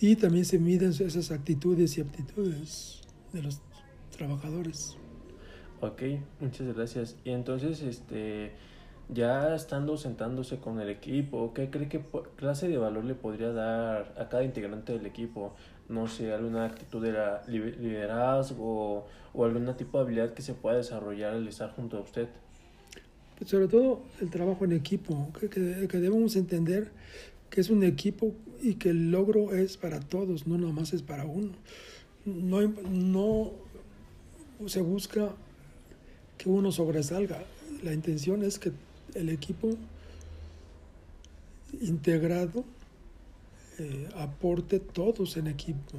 y 0.02 0.16
también 0.16 0.46
se 0.46 0.60
miden 0.60 0.90
esas 0.90 1.32
actitudes 1.32 1.98
y 1.98 2.02
aptitudes 2.02 3.02
de 3.34 3.42
los 3.42 3.62
trabajadores. 4.16 4.98
Ok, 5.82 6.02
muchas 6.40 6.74
gracias. 6.76 7.16
Y 7.24 7.32
entonces, 7.32 7.82
este, 7.82 8.52
ya 9.10 9.56
estando 9.56 9.98
sentándose 9.98 10.58
con 10.58 10.80
el 10.80 10.90
equipo, 10.90 11.54
¿qué 11.54 11.70
cree 11.70 11.88
que 11.88 12.02
clase 12.36 12.68
de 12.68 12.78
valor 12.78 13.06
le 13.06 13.14
podría 13.14 13.52
dar 13.52 14.14
a 14.18 14.30
cada 14.30 14.44
integrante 14.44 14.94
del 14.94 15.06
equipo? 15.06 15.54
No 15.88 16.08
sé, 16.08 16.34
alguna 16.34 16.66
actitud 16.66 17.04
de 17.04 17.14
liderazgo 17.48 19.06
o 19.34 19.46
algún 19.46 19.72
tipo 19.76 19.98
de 19.98 20.04
habilidad 20.04 20.34
que 20.34 20.42
se 20.42 20.54
pueda 20.54 20.78
desarrollar 20.78 21.34
al 21.34 21.48
estar 21.48 21.72
junto 21.76 21.98
a 21.98 22.02
usted. 22.02 22.28
Pues 23.38 23.50
sobre 23.50 23.68
todo 23.68 24.02
el 24.22 24.30
trabajo 24.32 24.66
en 24.66 24.72
equipo, 24.72 25.32
que, 25.40 25.50
que, 25.50 26.00
debemos 26.00 26.36
entender 26.36 26.92
que 27.50 27.62
es 27.62 27.70
un 27.70 27.84
equipo 27.84 28.34
y 28.62 28.76
que 28.76 28.90
el 28.90 29.12
logro 29.12 29.54
es 29.54 29.78
para 29.78 30.00
todos, 30.00 30.48
no 30.48 30.58
nomás 30.58 30.94
es 30.94 31.04
para 31.04 31.26
uno. 31.26 31.52
No, 32.26 32.62
no 32.90 33.52
se 34.66 34.82
busca 34.82 35.34
que 36.38 36.50
uno 36.50 36.72
sobresalga, 36.72 37.44
la 37.84 37.94
intención 37.94 38.42
es 38.42 38.58
que 38.58 38.72
el 39.16 39.30
equipo 39.30 39.76
integrado 41.82 42.64
eh, 43.80 44.08
aporte 44.16 44.80
todos 44.80 45.38
en 45.38 45.48
equipo. 45.48 45.98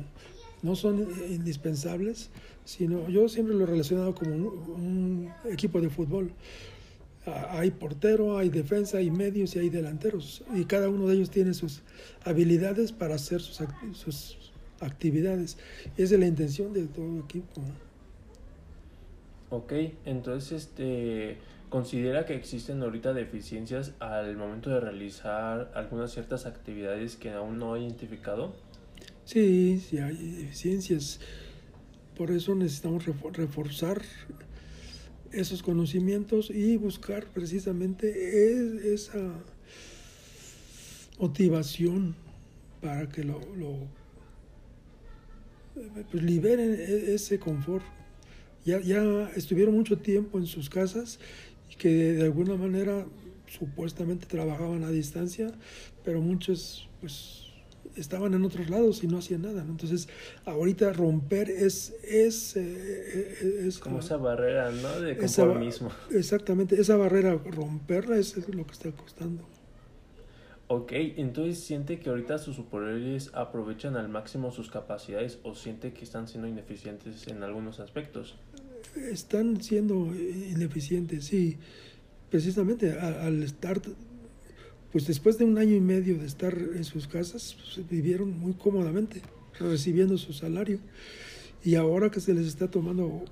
No 0.62 0.76
son 0.76 1.08
indispensables, 1.28 2.30
sino 2.64 3.08
yo 3.08 3.28
siempre 3.28 3.54
lo 3.54 3.64
he 3.64 3.66
relacionado 3.66 4.14
como 4.14 4.32
un 4.34 5.30
equipo 5.50 5.80
de 5.80 5.90
fútbol 5.90 6.32
hay 7.26 7.72
portero, 7.72 8.38
hay 8.38 8.50
defensa, 8.50 8.98
hay 8.98 9.10
medios 9.10 9.56
y 9.56 9.58
hay 9.58 9.68
delanteros. 9.68 10.44
Y 10.54 10.64
cada 10.64 10.88
uno 10.88 11.08
de 11.08 11.16
ellos 11.16 11.30
tiene 11.30 11.54
sus 11.54 11.82
habilidades 12.24 12.92
para 12.92 13.16
hacer 13.16 13.40
sus, 13.40 13.60
sus 13.92 14.52
actividades. 14.80 15.58
Esa 15.96 16.14
es 16.14 16.20
la 16.20 16.26
intención 16.26 16.72
de 16.72 16.86
todo 16.86 17.18
equipo. 17.20 17.62
Ok, 19.50 19.72
entonces 20.04 20.64
este 20.64 21.38
considera 21.68 22.26
que 22.26 22.34
existen 22.34 22.82
ahorita 22.82 23.12
deficiencias 23.12 23.92
al 23.98 24.36
momento 24.36 24.70
de 24.70 24.80
realizar 24.80 25.72
algunas 25.74 26.12
ciertas 26.12 26.46
actividades 26.46 27.16
que 27.16 27.30
aún 27.30 27.58
no 27.58 27.74
ha 27.74 27.78
identificado. 27.78 28.54
Sí, 29.24 29.80
sí 29.80 29.98
hay 29.98 30.16
deficiencias. 30.16 31.20
Por 32.16 32.30
eso 32.30 32.54
necesitamos 32.54 33.04
reforzar 33.04 34.00
esos 35.32 35.62
conocimientos 35.62 36.50
y 36.50 36.76
buscar 36.76 37.26
precisamente 37.26 38.94
esa 38.94 39.32
motivación 41.18 42.14
para 42.80 43.08
que 43.08 43.24
lo, 43.24 43.40
pues 46.10 46.22
liberen 46.22 46.74
e, 46.78 47.14
ese 47.14 47.38
confort. 47.38 47.84
Ya, 48.64 48.80
ya 48.80 49.30
estuvieron 49.36 49.74
mucho 49.74 49.98
tiempo 49.98 50.38
en 50.38 50.46
sus 50.46 50.68
casas 50.68 51.18
y 51.70 51.76
que 51.76 51.88
de 51.88 52.24
alguna 52.24 52.56
manera 52.56 53.06
supuestamente 53.46 54.26
trabajaban 54.26 54.84
a 54.84 54.90
distancia, 54.90 55.52
pero 56.04 56.20
muchos 56.20 56.88
pues 57.00 57.46
estaban 57.96 58.34
en 58.34 58.44
otros 58.44 58.68
lados 58.68 59.02
y 59.02 59.06
no 59.06 59.18
hacían 59.18 59.42
nada. 59.42 59.62
Entonces, 59.62 60.08
ahorita 60.44 60.92
romper 60.92 61.50
es... 61.50 61.94
es, 62.02 62.56
eh, 62.56 63.64
es 63.66 63.78
Como 63.78 64.00
esa 64.00 64.16
barrera, 64.16 64.70
¿no? 64.70 65.00
De 65.00 65.16
conformismo. 65.16 65.90
exactamente, 66.10 66.80
esa 66.80 66.96
barrera, 66.96 67.34
romperla 67.34 68.18
es 68.18 68.36
lo 68.48 68.66
que 68.66 68.72
está 68.72 68.90
costando. 68.92 69.44
Ok, 70.68 70.92
entonces 70.94 71.60
siente 71.60 72.00
que 72.00 72.10
ahorita 72.10 72.38
sus 72.38 72.56
superiores 72.56 73.30
aprovechan 73.34 73.96
al 73.96 74.08
máximo 74.08 74.50
sus 74.50 74.68
capacidades 74.68 75.38
o 75.44 75.54
siente 75.54 75.92
que 75.92 76.02
están 76.02 76.26
siendo 76.26 76.48
ineficientes 76.48 77.28
en 77.28 77.44
algunos 77.44 77.78
aspectos. 77.78 78.34
Están 79.10 79.62
siendo 79.62 80.14
ineficientes, 80.14 81.24
sí. 81.24 81.56
Precisamente 82.30 82.92
al 82.92 83.42
estar 83.42 83.80
pues 84.96 85.06
después 85.06 85.36
de 85.36 85.44
un 85.44 85.58
año 85.58 85.74
y 85.74 85.80
medio 85.80 86.16
de 86.16 86.24
estar 86.24 86.56
en 86.56 86.82
sus 86.84 87.06
casas, 87.06 87.54
pues, 87.54 87.86
vivieron 87.86 88.38
muy 88.38 88.54
cómodamente, 88.54 89.20
recibiendo 89.58 90.16
su 90.16 90.32
salario. 90.32 90.78
Y 91.62 91.74
ahora 91.74 92.10
que 92.10 92.18
se 92.18 92.32
les 92.32 92.46
está 92.46 92.70
tomando, 92.70 93.24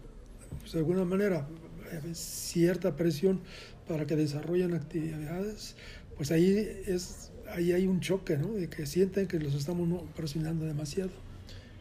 pues, 0.61 0.73
de 0.73 0.81
alguna 0.81 1.07
manera, 1.07 1.49
eh, 1.91 2.15
cierta 2.15 2.97
presión 2.97 3.41
para 3.89 4.07
que 4.07 4.15
desarrollen 4.15 4.75
actividades, 4.75 5.77
pues 6.19 6.31
ahí, 6.33 6.83
es, 6.87 7.31
ahí 7.49 7.73
hay 7.73 7.87
un 7.87 8.01
choque, 8.01 8.37
¿no? 8.37 8.53
De 8.53 8.69
que 8.69 8.85
sienten 8.85 9.27
que 9.27 9.39
los 9.39 9.55
estamos 9.55 10.03
presionando 10.15 10.67
demasiado. 10.67 11.13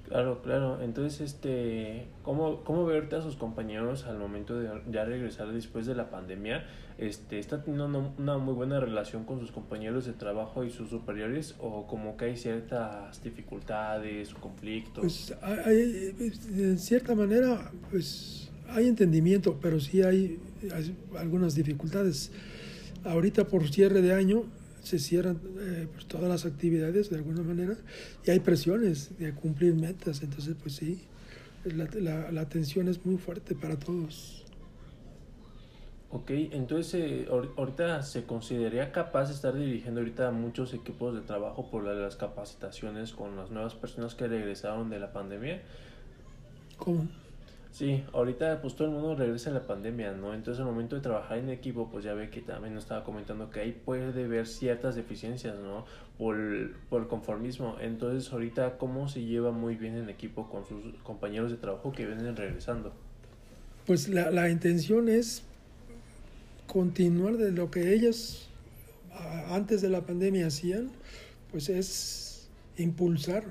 Claro, 0.08 0.42
claro. 0.42 0.82
Entonces, 0.82 1.22
este, 1.22 2.08
¿cómo, 2.24 2.64
cómo 2.64 2.86
ve 2.86 2.96
ahorita 2.96 3.18
a 3.18 3.22
sus 3.22 3.36
compañeros 3.38 4.06
al 4.06 4.18
momento 4.18 4.60
de 4.60 4.70
ya 4.92 5.06
regresar 5.06 5.52
después 5.54 5.86
de 5.86 5.96
la 5.96 6.10
pandemia? 6.10 6.66
Este, 6.98 7.40
¿Está 7.40 7.64
teniendo 7.64 8.14
una, 8.18 8.38
muy 8.38 8.54
buena 8.54 8.80
relación 8.80 9.24
con 9.24 9.40
sus 9.40 9.52
compañeros 9.52 10.06
de 10.06 10.14
trabajo 10.14 10.64
y 10.64 10.70
sus 10.70 10.90
superiores 10.90 11.56
o 11.60 11.88
como 11.88 12.18
que 12.18 12.26
hay 12.26 12.38
ciertas 12.38 13.24
dificultades 13.24 14.34
o 14.34 14.40
conflictos? 14.40 15.02
Pues 15.02 15.34
hay, 15.66 16.12
de 16.12 16.78
cierta 16.78 17.16
manera, 17.16 17.72
pues 17.90 18.52
hay 18.70 18.88
entendimiento, 18.88 19.58
pero 19.62 19.80
sí 19.80 20.04
hay 20.04 20.40
algunas 21.18 21.56
dificultades. 21.56 22.32
Ahorita 23.06 23.46
por 23.48 23.70
cierre 23.70 24.02
de 24.02 24.14
año, 24.14 24.44
se 24.84 25.00
cierran 25.00 25.40
eh, 25.60 25.88
pues, 25.92 26.06
todas 26.06 26.30
las 26.30 26.46
actividades 26.46 27.10
de 27.10 27.16
alguna 27.16 27.42
manera 27.42 27.75
y 28.25 28.32
hay 28.32 28.40
presiones 28.40 29.18
de 29.18 29.34
cumplir 29.34 29.74
metas, 29.74 30.22
entonces 30.22 30.56
pues 30.62 30.75
sí, 30.75 31.02
la, 31.66 31.88
la, 32.00 32.32
la 32.32 32.50
tensión 32.50 32.88
es 32.88 33.06
muy 33.06 33.18
fuerte 33.18 33.56
para 33.56 33.78
todos. 33.80 34.44
Ok, 36.16 36.30
entonces 36.30 36.94
eh, 36.94 37.28
ahorita 37.58 38.04
se 38.04 38.25
consideraría 38.25 38.92
capaz 38.92 39.30
de 39.30 39.34
estar 39.34 39.58
dirigiendo 39.58 40.00
ahorita 40.00 40.30
muchos 40.30 40.72
equipos 40.75 41.16
de 41.16 41.22
trabajo 41.22 41.72
por 41.72 41.84
las 41.84 42.18
capacitaciones 42.18 43.13
con 43.13 43.36
las 43.36 43.50
nuevas 43.50 43.74
personas 43.74 44.13
que 44.13 44.28
regresaron 44.28 44.92
de 44.92 45.00
la 45.00 45.12
pandemia. 45.12 45.63
¿Cómo? 46.78 47.08
Sí, 47.74 48.03
ahorita 48.13 48.62
pues 48.62 48.75
todo 48.75 48.88
el 48.88 48.94
mundo 48.94 49.15
regresa 49.15 49.50
a 49.50 49.53
la 49.53 49.65
pandemia, 49.65 50.12
¿no? 50.12 50.36
Entonces 50.36 50.60
al 50.60 50.68
momento 50.68 50.96
de 50.96 51.01
trabajar 51.01 51.39
en 51.39 51.50
equipo, 51.50 51.89
pues 51.89 52.06
ya 52.06 52.13
ve 52.13 52.30
que 52.30 52.42
también 52.42 52.75
nos 52.75 52.84
estaba 52.84 53.03
comentando 53.03 53.50
que 53.50 53.62
ahí 53.62 53.72
puede 53.72 54.27
ver 54.27 54.46
ciertas 54.46 54.94
deficiencias, 54.96 55.58
¿no? 55.58 55.84
Por, 56.20 56.38
por 56.89 57.01
el 57.01 57.08
conformismo. 57.08 57.77
Entonces 57.82 58.32
ahorita 58.32 58.77
cómo 58.77 59.10
se 59.10 59.24
lleva 59.24 59.51
muy 59.51 59.75
bien 59.75 59.98
en 59.98 60.08
equipo 60.08 60.48
con 60.51 60.68
sus 60.68 61.01
compañeros 61.01 61.50
de 61.50 61.58
trabajo 61.58 61.92
que 61.92 62.06
vienen 62.06 62.36
regresando. 62.36 62.94
Pues 63.88 64.08
la, 64.08 64.30
la 64.30 64.51
intención 64.51 65.10
es 65.10 65.42
continuar 66.68 67.38
de 67.38 67.51
lo 67.51 67.72
que 67.72 67.92
ellos 67.96 68.50
antes 69.50 69.82
de 69.82 69.89
la 69.89 70.01
pandemia 70.01 70.46
hacían, 70.46 70.92
pues 71.50 71.70
es 71.70 72.50
impulsar 72.77 73.46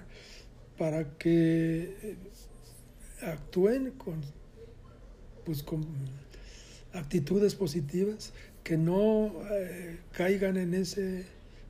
para 0.79 1.05
que 1.19 2.17
actúen 3.23 3.93
con, 3.93 4.21
pues, 5.45 5.63
con 5.63 5.87
actitudes 6.93 7.55
positivas, 7.55 8.33
que 8.63 8.77
no 8.77 9.33
eh, 9.51 9.99
caigan 10.13 10.57
en 10.57 10.75
ese 10.75 11.25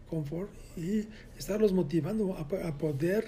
confort 0.09 0.51
y 0.77 1.07
estarlos 1.39 1.73
motivando 1.73 2.37
a, 2.37 2.79
poder 2.79 3.25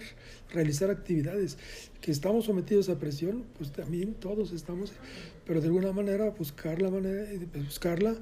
realizar 0.52 0.90
actividades. 0.90 1.56
Que 2.00 2.10
estamos 2.10 2.44
sometidos 2.44 2.88
a 2.90 2.98
presión, 2.98 3.44
pues 3.56 3.72
también 3.72 4.14
todos 4.14 4.52
estamos, 4.52 4.92
pero 5.46 5.60
de 5.60 5.66
alguna 5.68 5.92
manera 5.92 6.28
buscar 6.30 6.82
la 6.82 6.90
manera, 6.90 7.26
buscarla 7.54 8.14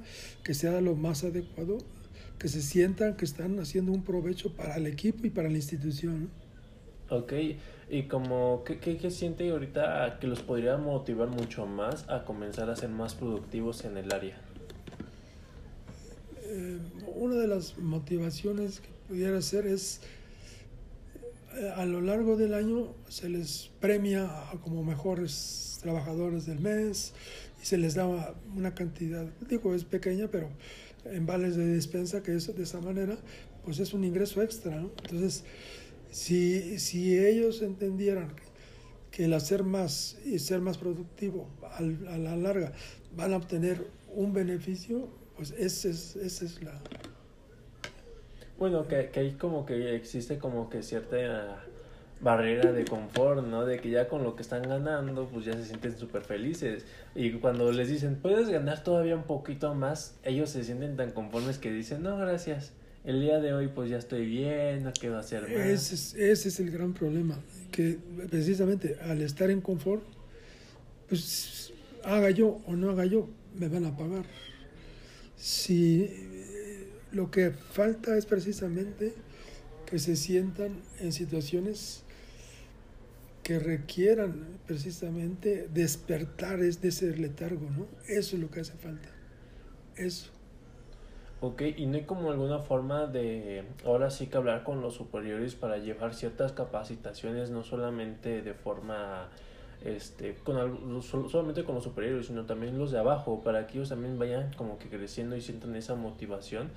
que 0.44 0.54
sea 0.54 0.80
lo 0.80 0.94
más 0.94 1.24
adecuado, 1.24 1.78
que 2.38 2.48
se 2.48 2.62
sientan 2.62 3.16
que 3.16 3.24
están 3.24 3.58
haciendo 3.58 3.92
un 3.92 4.04
provecho 4.04 4.54
para 4.54 4.76
el 4.76 4.86
equipo 4.86 5.26
y 5.26 5.30
para 5.30 5.48
la 5.48 5.56
institución. 5.56 6.30
Ok, 7.12 7.34
y 7.90 8.04
como, 8.04 8.64
¿qué, 8.64 8.78
qué, 8.78 8.96
qué 8.96 9.10
siente 9.10 9.50
ahorita 9.50 10.16
que 10.18 10.26
los 10.26 10.40
podría 10.40 10.78
motivar 10.78 11.28
mucho 11.28 11.66
más 11.66 12.08
a 12.08 12.24
comenzar 12.24 12.70
a 12.70 12.76
ser 12.76 12.88
más 12.88 13.14
productivos 13.14 13.84
en 13.84 13.98
el 13.98 14.10
área? 14.14 14.40
Eh, 16.44 16.78
una 17.14 17.34
de 17.34 17.48
las 17.48 17.76
motivaciones 17.76 18.80
que 18.80 18.88
pudiera 19.08 19.42
ser 19.42 19.66
es 19.66 20.00
eh, 21.54 21.70
a 21.76 21.84
lo 21.84 22.00
largo 22.00 22.38
del 22.38 22.54
año 22.54 22.94
se 23.10 23.28
les 23.28 23.70
premia 23.78 24.30
como 24.64 24.82
mejores 24.82 25.80
trabajadores 25.82 26.46
del 26.46 26.60
mes 26.60 27.12
y 27.62 27.66
se 27.66 27.76
les 27.76 27.94
da 27.94 28.06
una 28.56 28.74
cantidad, 28.74 29.26
digo, 29.50 29.74
es 29.74 29.84
pequeña, 29.84 30.28
pero 30.28 30.48
en 31.04 31.26
vales 31.26 31.56
de 31.56 31.66
despensa, 31.66 32.22
que 32.22 32.34
es 32.34 32.56
de 32.56 32.62
esa 32.62 32.80
manera, 32.80 33.18
pues 33.66 33.80
es 33.80 33.92
un 33.92 34.02
ingreso 34.02 34.40
extra. 34.40 34.80
¿no? 34.80 34.90
Entonces, 35.02 35.44
si, 36.12 36.78
si 36.78 37.18
ellos 37.18 37.62
entendieran 37.62 38.34
que 39.10 39.24
el 39.24 39.34
hacer 39.34 39.64
más 39.64 40.18
y 40.24 40.38
ser 40.38 40.60
más 40.60 40.78
productivo 40.78 41.48
a 41.72 41.82
la 41.82 42.36
larga 42.36 42.72
van 43.16 43.32
a 43.32 43.38
obtener 43.38 43.86
un 44.14 44.32
beneficio, 44.32 45.08
pues 45.36 45.52
esa 45.52 45.88
es, 45.88 46.16
esa 46.16 46.44
es 46.44 46.62
la... 46.62 46.80
Bueno, 48.58 48.86
que, 48.86 49.08
que 49.10 49.20
ahí 49.20 49.32
como 49.32 49.66
que 49.66 49.96
existe 49.96 50.38
como 50.38 50.68
que 50.68 50.82
cierta 50.82 51.64
barrera 52.20 52.72
de 52.72 52.84
confort, 52.84 53.44
¿no? 53.44 53.64
De 53.64 53.80
que 53.80 53.90
ya 53.90 54.06
con 54.06 54.22
lo 54.22 54.36
que 54.36 54.42
están 54.42 54.62
ganando, 54.62 55.26
pues 55.26 55.46
ya 55.46 55.54
se 55.54 55.64
sienten 55.64 55.98
súper 55.98 56.22
felices. 56.22 56.84
Y 57.14 57.32
cuando 57.32 57.72
les 57.72 57.88
dicen, 57.88 58.18
puedes 58.20 58.48
ganar 58.48 58.84
todavía 58.84 59.16
un 59.16 59.24
poquito 59.24 59.74
más, 59.74 60.18
ellos 60.22 60.50
se 60.50 60.62
sienten 60.62 60.96
tan 60.96 61.10
conformes 61.10 61.58
que 61.58 61.72
dicen, 61.72 62.02
no, 62.02 62.16
gracias. 62.18 62.72
El 63.04 63.20
día 63.20 63.40
de 63.40 63.52
hoy 63.52 63.68
pues 63.68 63.90
ya 63.90 63.98
estoy 63.98 64.26
bien, 64.26 64.84
no 64.84 64.92
quiero 64.92 65.18
hacer 65.18 65.42
más. 65.42 65.50
Ese 65.50 65.94
es, 65.94 66.14
ese 66.14 66.48
es 66.48 66.60
el 66.60 66.70
gran 66.70 66.94
problema, 66.94 67.38
que 67.72 67.98
precisamente 68.30 68.96
al 69.02 69.20
estar 69.22 69.50
en 69.50 69.60
confort, 69.60 70.04
pues 71.08 71.72
haga 72.04 72.30
yo 72.30 72.60
o 72.66 72.76
no 72.76 72.90
haga 72.90 73.04
yo, 73.04 73.28
me 73.58 73.68
van 73.68 73.86
a 73.86 73.96
pagar. 73.96 74.24
Si 75.36 76.02
eh, 76.02 76.88
lo 77.10 77.30
que 77.30 77.50
falta 77.50 78.16
es 78.16 78.26
precisamente 78.26 79.12
que 79.86 79.98
se 79.98 80.14
sientan 80.14 80.80
en 81.00 81.12
situaciones 81.12 82.04
que 83.42 83.58
requieran 83.58 84.60
precisamente 84.66 85.68
despertar 85.74 86.60
de 86.60 86.88
ese 86.88 87.16
letargo, 87.16 87.68
¿no? 87.70 87.88
Eso 88.06 88.36
es 88.36 88.42
lo 88.42 88.50
que 88.50 88.60
hace 88.60 88.74
falta. 88.74 89.08
Eso. 89.96 90.30
Ok, 91.44 91.62
y 91.76 91.86
no 91.86 91.96
hay 91.96 92.04
como 92.04 92.30
alguna 92.30 92.60
forma 92.60 93.08
de 93.08 93.64
ahora 93.84 94.10
sí 94.10 94.28
que 94.28 94.36
hablar 94.36 94.62
con 94.62 94.80
los 94.80 94.94
superiores 94.94 95.56
para 95.56 95.78
llevar 95.78 96.14
ciertas 96.14 96.52
capacitaciones, 96.52 97.50
no 97.50 97.64
solamente 97.64 98.42
de 98.42 98.54
forma, 98.54 99.28
este, 99.84 100.36
con 100.44 101.02
solamente 101.02 101.64
con 101.64 101.74
los 101.74 101.82
superiores, 101.82 102.26
sino 102.26 102.44
también 102.44 102.78
los 102.78 102.92
de 102.92 103.00
abajo, 103.00 103.42
para 103.42 103.66
que 103.66 103.78
ellos 103.78 103.88
también 103.88 104.20
vayan 104.20 104.52
como 104.56 104.78
que 104.78 104.88
creciendo 104.88 105.34
y 105.34 105.40
sientan 105.40 105.74
esa 105.74 105.96
motivación 105.96 106.70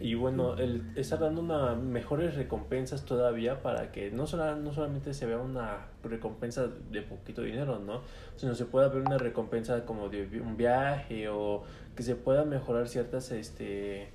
y 0.00 0.14
bueno, 0.14 0.56
el 0.56 0.82
está 0.96 1.18
dando 1.18 1.42
una 1.42 1.74
mejores 1.74 2.34
recompensas 2.34 3.04
todavía 3.04 3.62
para 3.62 3.92
que 3.92 4.10
no, 4.10 4.26
solo, 4.26 4.56
no 4.56 4.72
solamente 4.72 5.12
se 5.12 5.26
vea 5.26 5.36
una 5.36 5.88
recompensa 6.02 6.68
de 6.90 7.02
poquito 7.02 7.42
dinero, 7.42 7.78
¿no? 7.78 8.00
Sino 8.36 8.54
se 8.54 8.64
pueda 8.64 8.88
ver 8.88 9.02
una 9.02 9.18
recompensa 9.18 9.84
como 9.84 10.08
de 10.08 10.40
un 10.40 10.56
viaje 10.56 11.28
o 11.28 11.64
que 11.94 12.02
se 12.02 12.16
pueda 12.16 12.46
mejorar 12.46 12.88
ciertas 12.88 13.30
este, 13.30 14.08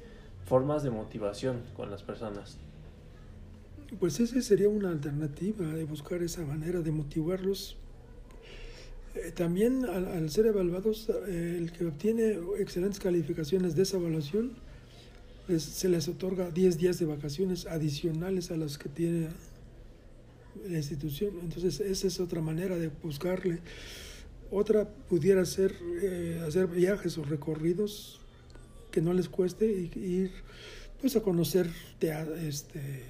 formas 0.45 0.81
de 0.81 0.89
motivación 0.89 1.61
con 1.75 1.91
las 1.91 2.01
personas. 2.01 2.57
Pues 3.99 4.19
esa 4.19 4.41
sería 4.41 4.69
una 4.69 4.89
alternativa 4.89 5.67
de 5.67 5.83
buscar 5.83 6.23
esa 6.23 6.41
manera 6.41 6.81
de 6.81 6.91
motivarlos. 6.91 7.77
Eh, 9.13 9.31
también 9.35 9.85
al, 9.85 10.07
al, 10.07 10.31
ser 10.31 10.47
evaluados, 10.47 11.11
eh, 11.27 11.57
el 11.59 11.71
que 11.71 11.85
obtiene 11.85 12.39
excelentes 12.57 12.99
calificaciones 12.99 13.75
de 13.75 13.83
esa 13.83 13.97
evaluación, 13.97 14.64
se 15.57 15.89
les 15.89 16.07
otorga 16.07 16.49
10 16.51 16.77
días 16.77 16.99
de 16.99 17.05
vacaciones 17.05 17.65
adicionales 17.67 18.51
a 18.51 18.57
las 18.57 18.77
que 18.77 18.89
tiene 18.89 19.27
la 20.67 20.77
institución. 20.77 21.33
Entonces, 21.41 21.79
esa 21.79 22.07
es 22.07 22.19
otra 22.19 22.41
manera 22.41 22.77
de 22.77 22.89
buscarle. 23.03 23.59
Otra 24.51 24.87
pudiera 24.87 25.45
ser 25.45 25.75
eh, 26.01 26.43
hacer 26.47 26.67
viajes 26.67 27.17
o 27.17 27.23
recorridos 27.23 28.19
que 28.91 29.01
no 29.01 29.13
les 29.13 29.27
cueste 29.27 29.65
y, 29.65 29.99
ir 29.99 30.31
pues 31.01 31.15
a 31.15 31.21
conocer 31.21 31.69
este, 32.41 33.03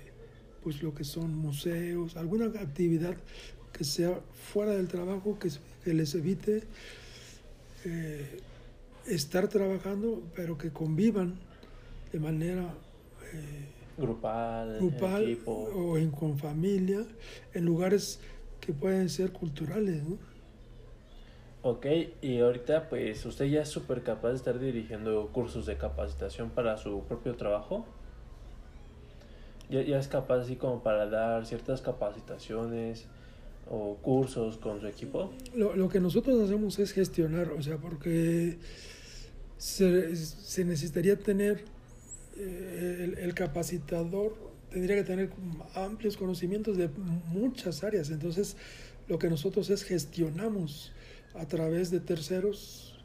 pues 0.64 0.82
lo 0.82 0.94
que 0.94 1.04
son 1.04 1.36
museos, 1.36 2.18
alguna 2.18 2.46
actividad 2.46 3.16
que 3.72 3.84
sea 3.84 4.20
fuera 4.52 4.72
del 4.72 4.88
trabajo, 4.88 5.38
que, 5.38 5.50
que 5.84 5.94
les 5.94 6.16
evite 6.16 6.64
eh, 7.84 8.40
estar 9.06 9.48
trabajando, 9.48 10.24
pero 10.36 10.58
que 10.58 10.72
convivan 10.72 11.36
de 12.16 12.22
manera 12.22 12.74
eh, 13.34 13.66
grupal, 13.98 14.78
grupal 14.80 15.38
o 15.46 15.98
en, 15.98 16.12
con 16.12 16.38
familia, 16.38 17.04
en 17.54 17.66
lugares 17.66 18.22
que 18.62 18.72
pueden 18.72 19.10
ser 19.10 19.34
culturales. 19.34 20.02
¿no? 20.02 20.18
Ok, 21.62 21.86
y 22.22 22.40
ahorita 22.40 22.88
pues 22.88 23.26
usted 23.26 23.48
ya 23.48 23.64
es 23.64 23.68
súper 23.68 24.02
capaz 24.02 24.30
de 24.30 24.36
estar 24.36 24.60
dirigiendo 24.60 25.30
cursos 25.34 25.66
de 25.66 25.76
capacitación 25.76 26.52
para 26.52 26.78
su 26.78 27.04
propio 27.04 27.36
trabajo. 27.36 27.86
Ya, 29.70 29.82
ya 29.82 30.00
es 30.00 30.08
capaz 30.08 30.44
así 30.44 30.56
como 30.56 30.84
para 30.84 31.10
dar 31.10 31.46
ciertas 31.46 31.82
capacitaciones 31.82 33.08
o 33.70 33.98
cursos 34.02 34.58
con 34.58 34.80
su 34.80 34.88
equipo. 34.88 35.32
Lo, 35.54 35.76
lo 35.76 35.90
que 35.90 36.00
nosotros 36.00 36.42
hacemos 36.42 36.80
es 36.80 36.94
gestionar, 36.94 37.52
o 37.52 37.62
sea, 37.62 37.76
porque 37.76 38.58
se, 39.58 40.16
se 40.16 40.64
necesitaría 40.64 41.18
tener 41.18 41.75
eh, 42.38 43.16
el, 43.18 43.34
capacitador 43.34 44.36
tendría 44.70 44.98
que 44.98 45.04
tener 45.04 45.30
amplios 45.74 46.18
conocimientos 46.18 46.78
de 46.78 46.90
muchas 46.90 47.84
áreas. 47.84 48.10
Entonces, 48.10 48.58
lo 49.08 49.18
que 49.20 49.30
nosotros 49.30 49.70
es 49.70 49.84
gestionamos 49.84 50.92
a 51.34 51.46
través 51.46 51.92
de 51.92 52.00
terceros 52.00 53.00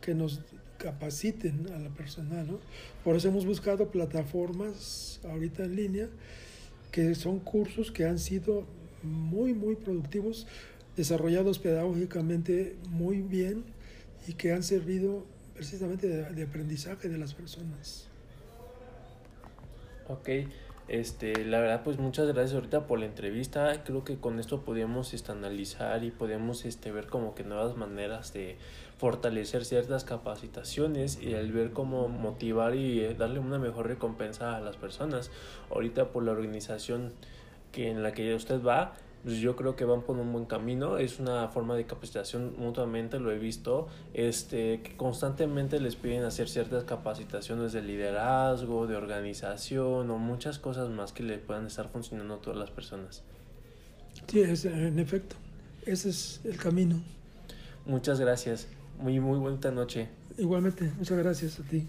que 0.00 0.14
nos 0.14 0.40
capaciten 0.78 1.66
a 1.74 1.78
la 1.78 1.90
persona. 1.90 2.44
¿no? 2.44 2.60
Por 3.02 3.16
eso 3.16 3.28
hemos 3.28 3.44
buscado 3.44 3.90
plataformas 3.90 5.20
ahorita 5.24 5.64
en 5.64 5.76
línea 5.76 6.08
que 6.92 7.14
son 7.14 7.40
cursos 7.40 7.90
que 7.90 8.04
han 8.04 8.18
sido 8.18 8.64
muy, 9.02 9.52
muy 9.52 9.74
productivos, 9.76 10.46
desarrollados 10.96 11.58
pedagógicamente 11.58 12.76
muy 12.88 13.20
bien 13.20 13.64
y 14.28 14.34
que 14.34 14.52
han 14.52 14.62
servido 14.62 15.26
precisamente 15.54 16.06
de 16.06 16.42
aprendizaje 16.42 17.08
de 17.08 17.18
las 17.18 17.34
personas. 17.34 18.08
Ok, 20.08 20.28
este, 20.86 21.44
la 21.44 21.58
verdad 21.58 21.82
pues 21.82 21.98
muchas 21.98 22.28
gracias 22.28 22.54
ahorita 22.54 22.86
por 22.86 23.00
la 23.00 23.06
entrevista. 23.06 23.82
Creo 23.82 24.04
que 24.04 24.18
con 24.18 24.38
esto 24.38 24.62
podemos 24.62 25.14
este, 25.14 25.32
analizar 25.32 26.04
y 26.04 26.12
podemos 26.12 26.64
este, 26.64 26.92
ver 26.92 27.08
como 27.08 27.34
que 27.34 27.42
nuevas 27.42 27.76
maneras 27.76 28.32
de 28.32 28.56
fortalecer 28.98 29.64
ciertas 29.64 30.04
capacitaciones 30.04 31.20
y 31.20 31.34
el 31.34 31.50
ver 31.50 31.72
cómo 31.72 32.06
motivar 32.06 32.76
y 32.76 33.00
eh, 33.00 33.14
darle 33.14 33.40
una 33.40 33.58
mejor 33.58 33.88
recompensa 33.88 34.56
a 34.56 34.60
las 34.60 34.76
personas. 34.76 35.32
Ahorita 35.70 36.10
por 36.10 36.22
la 36.22 36.30
organización 36.30 37.12
que 37.72 37.90
en 37.90 38.04
la 38.04 38.12
que 38.12 38.32
usted 38.36 38.62
va, 38.62 38.94
pues 39.26 39.38
yo 39.38 39.56
creo 39.56 39.74
que 39.74 39.84
van 39.84 40.02
por 40.02 40.16
un 40.18 40.32
buen 40.32 40.44
camino. 40.44 40.98
Es 40.98 41.18
una 41.18 41.48
forma 41.48 41.74
de 41.74 41.84
capacitación 41.84 42.54
mutuamente, 42.58 43.18
lo 43.18 43.32
he 43.32 43.38
visto, 43.40 43.88
este, 44.14 44.82
que 44.82 44.96
constantemente 44.96 45.80
les 45.80 45.96
piden 45.96 46.22
hacer 46.22 46.48
ciertas 46.48 46.84
capacitaciones 46.84 47.72
de 47.72 47.82
liderazgo, 47.82 48.86
de 48.86 48.94
organización 48.94 50.08
o 50.12 50.18
muchas 50.18 50.60
cosas 50.60 50.90
más 50.90 51.12
que 51.12 51.24
le 51.24 51.38
puedan 51.38 51.66
estar 51.66 51.88
funcionando 51.88 52.34
a 52.34 52.40
todas 52.40 52.56
las 52.56 52.70
personas. 52.70 53.24
Sí, 54.28 54.42
es, 54.42 54.64
en 54.64 55.00
efecto, 55.00 55.34
ese 55.86 56.10
es 56.10 56.40
el 56.44 56.56
camino. 56.56 57.02
Muchas 57.84 58.20
gracias. 58.20 58.68
Muy, 59.00 59.18
muy 59.18 59.40
buena 59.40 59.72
noche. 59.72 60.08
Igualmente, 60.38 60.92
muchas 60.98 61.18
gracias 61.18 61.58
a 61.58 61.64
ti. 61.64 61.84